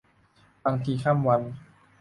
[0.65, 1.41] บางทีข้ามวัน